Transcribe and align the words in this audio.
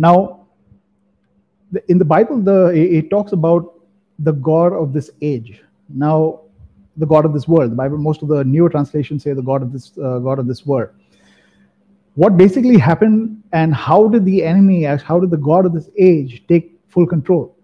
Now, 0.00 0.46
the, 1.72 1.82
in 1.90 1.98
the 1.98 2.06
Bible, 2.06 2.40
the 2.40 2.68
it, 2.68 3.10
talks 3.10 3.32
about 3.32 3.74
the 4.18 4.32
God 4.32 4.72
of 4.72 4.94
this 4.94 5.10
age. 5.20 5.62
Now, 5.90 6.40
the 6.96 7.04
God 7.04 7.26
of 7.26 7.34
this 7.34 7.46
world. 7.46 7.70
The 7.72 7.76
Bible, 7.76 7.98
most 7.98 8.22
of 8.22 8.28
the 8.28 8.42
newer 8.42 8.70
translations 8.70 9.24
say 9.24 9.34
the 9.34 9.42
God 9.42 9.60
of 9.62 9.74
this 9.74 9.92
uh, 9.98 10.18
God 10.20 10.38
of 10.38 10.46
this 10.46 10.64
world. 10.64 10.88
What 12.14 12.38
basically 12.38 12.78
happened, 12.78 13.42
and 13.52 13.74
how 13.74 14.08
did 14.08 14.24
the 14.24 14.42
enemy, 14.42 14.84
how 14.84 15.20
did 15.20 15.30
the 15.30 15.42
God 15.50 15.66
of 15.66 15.74
this 15.74 15.90
age 15.98 16.44
take 16.48 16.80
full 16.88 17.06
control? 17.06 17.54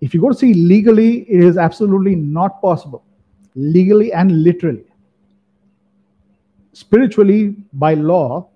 If 0.00 0.12
you 0.12 0.20
go 0.20 0.30
to 0.30 0.34
see 0.34 0.52
legally, 0.54 1.20
it 1.30 1.44
is 1.44 1.56
absolutely 1.56 2.16
not 2.16 2.60
possible, 2.60 3.04
legally 3.54 4.12
and 4.12 4.42
literally. 4.42 4.84
Spiritually, 6.72 7.54
by 7.72 7.94
law, 7.94 8.48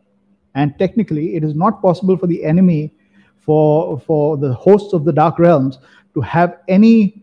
and 0.56 0.77
technically, 0.78 1.37
it 1.37 1.45
is 1.45 1.55
not 1.55 1.83
possible 1.83 2.16
for 2.16 2.27
the 2.27 2.42
enemy, 2.42 2.92
for 3.38 4.01
for 4.01 4.37
the 4.37 4.52
hosts 4.55 4.92
of 4.95 5.05
the 5.05 5.12
dark 5.12 5.38
realms, 5.38 5.78
to 6.14 6.20
have 6.23 6.59
any 6.66 7.23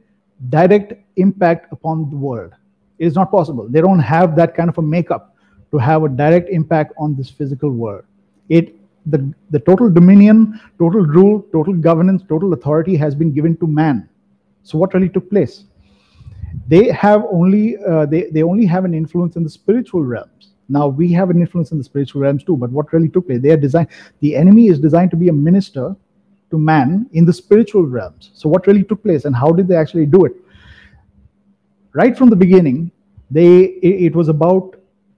direct 0.49 0.93
impact 1.17 1.73
upon 1.73 2.09
the 2.11 2.15
world. 2.15 2.53
It 2.99 3.07
is 3.07 3.15
not 3.15 3.31
possible. 3.31 3.67
They 3.67 3.81
don't 3.81 3.99
have 3.99 4.35
that 4.35 4.55
kind 4.55 4.69
of 4.69 4.77
a 4.77 4.81
makeup 4.81 5.35
to 5.71 5.79
have 5.79 6.03
a 6.03 6.09
direct 6.09 6.49
impact 6.49 6.93
on 6.97 7.15
this 7.15 7.29
physical 7.29 7.71
world. 7.71 8.05
It 8.49 8.75
the, 9.07 9.33
the 9.49 9.59
total 9.59 9.89
dominion, 9.89 10.61
total 10.79 11.01
rule, 11.01 11.41
total 11.51 11.73
governance, 11.73 12.23
total 12.29 12.53
authority 12.53 12.95
has 12.95 13.15
been 13.15 13.33
given 13.33 13.57
to 13.57 13.67
man. 13.67 14.07
So 14.61 14.77
what 14.77 14.93
really 14.93 15.09
took 15.09 15.29
place? 15.29 15.65
They 16.67 16.91
have 16.91 17.25
only 17.31 17.77
uh, 17.77 18.05
they, 18.05 18.29
they 18.29 18.43
only 18.43 18.65
have 18.67 18.85
an 18.85 18.93
influence 18.93 19.35
in 19.35 19.43
the 19.43 19.49
spiritual 19.49 20.03
realms. 20.03 20.52
Now 20.69 20.87
we 20.87 21.11
have 21.13 21.29
an 21.29 21.39
influence 21.39 21.71
in 21.71 21.77
the 21.77 21.83
spiritual 21.83 22.21
realms 22.21 22.43
too, 22.43 22.57
but 22.57 22.71
what 22.71 22.91
really 22.93 23.09
took 23.09 23.27
place? 23.27 23.41
They 23.41 23.51
are 23.51 23.57
designed 23.57 23.89
the 24.21 24.35
enemy 24.35 24.67
is 24.67 24.79
designed 24.79 25.11
to 25.11 25.17
be 25.17 25.29
a 25.29 25.33
minister 25.33 25.95
to 26.51 26.57
man 26.57 27.07
in 27.13 27.25
the 27.25 27.33
spiritual 27.33 27.85
realms. 27.85 28.31
So 28.33 28.47
what 28.47 28.67
really 28.67 28.83
took 28.83 29.03
place 29.03 29.25
and 29.25 29.35
how 29.35 29.51
did 29.51 29.67
they 29.67 29.75
actually 29.75 30.05
do 30.05 30.25
it? 30.25 30.33
right 31.93 32.17
from 32.17 32.29
the 32.29 32.35
beginning, 32.35 32.91
they 33.31 33.77
it, 33.81 34.15
was 34.15 34.27
about 34.27 34.75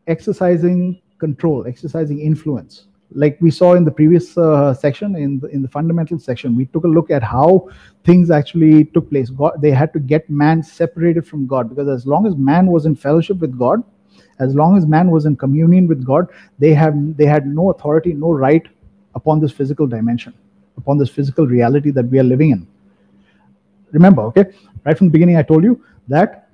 exercising 0.08 1.02
control, 1.18 1.66
exercising 1.68 2.20
influence. 2.20 2.86
Like 3.12 3.38
we 3.40 3.52
saw 3.52 3.76
in 3.76 3.86
the 3.86 3.92
previous 3.92 4.38
uh, 4.38 4.74
section, 4.74 5.16
in 5.16 5.40
the, 5.40 5.48
in 5.48 5.62
the 5.62 5.68
fundamental 5.68 6.20
section, 6.20 6.56
we 6.56 6.66
took 6.66 6.84
a 6.84 6.88
look 6.88 7.12
at 7.12 7.24
how 7.24 7.70
things 8.04 8.30
actually 8.30 8.86
took 8.86 9.10
place. 9.10 9.30
God, 9.30 9.62
they 9.62 9.72
had 9.72 9.94
to 9.94 10.00
get 10.00 10.30
man 10.30 10.62
separated 10.62 11.26
from 11.26 11.48
God 11.48 11.70
because 11.70 11.88
as 11.88 12.06
long 12.06 12.26
as 12.26 12.36
man 12.36 12.68
was 12.68 12.86
in 12.86 12.96
fellowship 12.96 13.38
with 13.38 13.58
God, 13.58 13.84
as 14.40 14.54
long 14.54 14.78
as 14.78 14.86
man 14.86 15.12
was 15.12 15.26
in 15.26 15.36
communion 15.36 15.88
with 15.88 16.06
God, 16.06 16.28
they 16.60 16.74
have 16.74 16.96
they 17.18 17.26
had 17.26 17.48
no 17.48 17.72
authority, 17.72 18.14
no 18.14 18.32
right 18.32 18.66
upon 19.16 19.40
this 19.40 19.52
physical 19.52 19.88
dimension, 19.88 20.34
upon 20.78 20.98
this 20.98 21.10
physical 21.10 21.48
reality 21.48 21.92
that 21.92 22.06
we 22.06 22.20
are 22.20 22.24
living 22.24 22.52
in. 22.52 22.68
Remember, 23.92 24.24
okay, 24.24 24.46
right 24.84 24.98
from 24.98 25.08
the 25.08 25.12
beginning, 25.12 25.38
I 25.38 25.42
told 25.42 25.64
you 25.64 25.84
that 26.10 26.50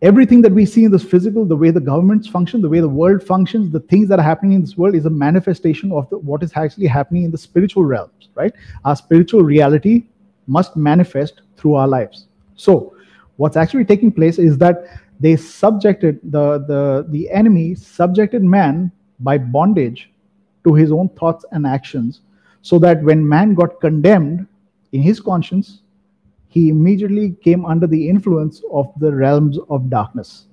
everything 0.00 0.42
that 0.42 0.52
we 0.52 0.64
see 0.64 0.84
in 0.84 0.92
this 0.92 1.02
physical, 1.02 1.44
the 1.44 1.56
way 1.56 1.70
the 1.70 1.80
governments 1.80 2.28
function, 2.28 2.62
the 2.62 2.68
way 2.68 2.80
the 2.80 2.88
world 2.88 3.22
functions, 3.22 3.72
the 3.72 3.80
things 3.80 4.08
that 4.08 4.18
are 4.18 4.22
happening 4.22 4.52
in 4.52 4.60
this 4.60 4.76
world 4.76 4.94
is 4.94 5.06
a 5.06 5.10
manifestation 5.10 5.90
of 5.90 6.08
the, 6.10 6.18
what 6.18 6.42
is 6.42 6.52
actually 6.54 6.86
happening 6.86 7.24
in 7.24 7.30
the 7.30 7.38
spiritual 7.38 7.84
realms, 7.84 8.28
right? 8.34 8.52
Our 8.84 8.94
spiritual 8.94 9.42
reality 9.42 10.04
must 10.46 10.76
manifest 10.76 11.42
through 11.56 11.74
our 11.74 11.88
lives. 11.88 12.26
So, 12.54 12.94
what's 13.36 13.56
actually 13.56 13.84
taking 13.84 14.12
place 14.12 14.38
is 14.38 14.58
that 14.58 14.84
they 15.20 15.36
subjected 15.36 16.20
the 16.22 16.58
the 16.66 17.06
the 17.08 17.30
enemy 17.30 17.74
subjected 17.74 18.42
man 18.42 18.90
by 19.20 19.36
bondage 19.38 20.12
to 20.64 20.74
his 20.74 20.92
own 20.92 21.08
thoughts 21.10 21.44
and 21.52 21.66
actions, 21.66 22.20
so 22.62 22.78
that 22.78 23.02
when 23.02 23.28
man 23.28 23.54
got 23.54 23.80
condemned 23.80 24.46
in 24.92 25.02
his 25.02 25.20
conscience, 25.20 25.82
he 26.48 26.68
immediately 26.68 27.36
came 27.42 27.64
under 27.64 27.86
the 27.86 28.08
influence 28.08 28.62
of 28.72 28.92
the 28.98 29.12
realms 29.12 29.58
of 29.70 29.90
darkness. 29.90 30.46